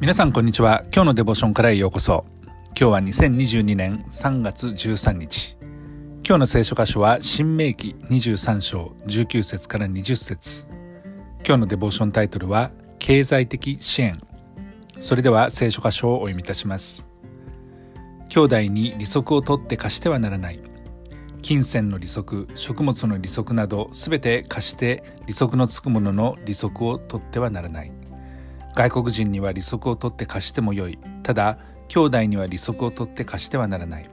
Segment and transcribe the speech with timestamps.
[0.00, 0.84] 皆さんこんにちは。
[0.94, 2.24] 今日のデボーションからようこそ。
[2.68, 5.56] 今日は2022年3月13日。
[6.24, 10.68] 今日の聖書箇所は新明記23章19節から20節。
[11.44, 14.20] 今日のデボーションタイトルは経済的支援。
[15.00, 17.08] それでは聖書箇所をお読みいたします。
[18.28, 20.60] 兄弟に利息を取って貸してはならない。
[21.42, 27.97] 金銭の利息食物の利息などすべて貸して利息のつくものの利息を取ってはならない。
[28.74, 30.98] 外国人には利息を取って貸してもよい。
[31.22, 31.58] ただ
[31.88, 34.10] 兄弟には利息を取って貸してはならない。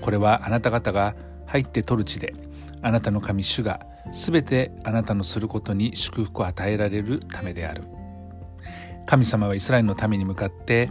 [0.00, 1.14] これはあなた方が
[1.46, 2.34] 入って取る地で
[2.82, 3.80] あなたの神主が
[4.12, 7.84] すべてあなたのすることに祝福を与えられるためである。
[9.06, 10.90] 神様はイスラエルの民に向かって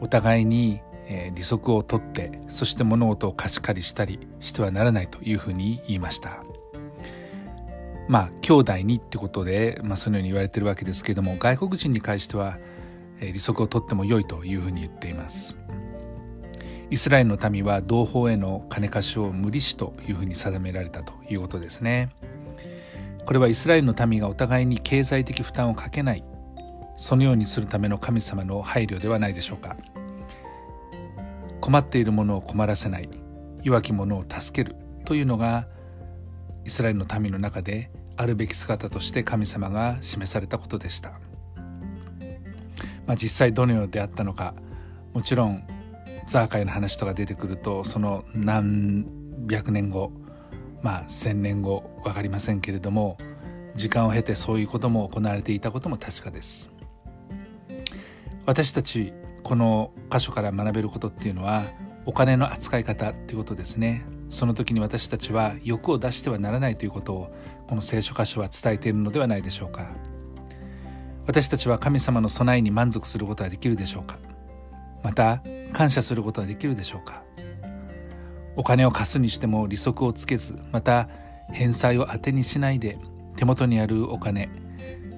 [0.00, 0.80] お互いに
[1.34, 6.42] 利息を取ってそして物事を貸し借りしたりしてはならないというふうに言いました。
[8.08, 12.58] まあ兄弟にってことで、まあ、そのように言われてるわけですけれども外国人に関しては、
[13.20, 15.56] 利息を取っても良いというふうに言っています。
[16.90, 22.10] イスラエルの民は同胞への金貸しを無利子というふうに定められたということですね。
[23.26, 26.24] これはイスラエルの民がお互いに経済的負担をかけない
[26.96, 29.76] そのようにするための神様の配慮ではないでしょうか。
[31.60, 33.10] 困っている者を困らせない
[33.62, 35.66] 弱き者を助けるというのが
[36.68, 41.12] イスラエルの民の中であるべき姿として神様が示されたことでした、
[43.06, 44.52] まあ、実際どのようであったのか
[45.14, 45.66] もちろん
[46.26, 49.06] ザーカイの話とか出てくるとその何
[49.48, 50.12] 百年後
[50.82, 53.16] まあ千年後分かりませんけれども
[53.74, 56.70] 時間を経てそういうことも行われていたことも確かです。
[58.44, 61.64] 私たちこの箇所から学べることっていうのは
[62.04, 64.04] お金の扱い方っていうことですね。
[64.28, 67.34] その時に私たちは欲を出してはならないということを
[67.66, 69.88] この聖書箇所は伝えているのではないでしょうか。
[71.26, 74.18] 私たちは神様の備えに満足することはできるでしょうか。
[75.02, 77.22] また感謝することはできるでしょうか。
[78.56, 81.08] お金を貸すにしても利息をつけずまた
[81.52, 82.98] 返済を当てにしないで
[83.36, 84.48] 手元にあるお金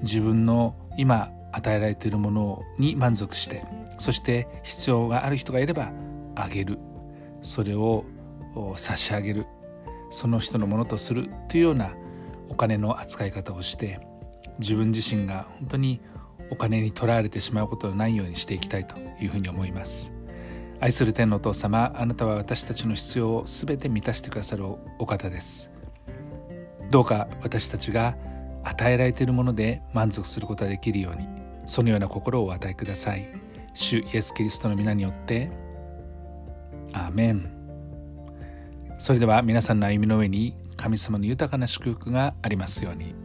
[0.03, 3.65] 自分の今与えられているものに満足して
[3.99, 5.91] そして必要がある人がいれば
[6.35, 6.79] あげる。
[7.43, 8.05] それを
[8.55, 9.47] を差し上げる。
[10.11, 11.95] その人のものとするというような
[12.49, 14.01] お金の扱い方をして
[14.59, 16.01] 自分自身が本当に
[16.51, 20.13] お金にとらわれてしまうことのないようにしていきたいというふうに思います。
[20.81, 24.65] 愛する天のお父様あなたは私たちの必要を全て満たしてくださる
[24.99, 25.71] お方です。
[26.91, 28.17] どうか私たちが
[28.65, 31.29] 与えられているもので満足することができるように
[31.67, 33.29] そのような心をお与えください。
[33.75, 35.51] 主イエス・キリストの皆によって
[36.93, 37.60] アーメン。
[39.01, 43.20] それでは皆さんの歩みの上に神様の豊かな祝福がありますように。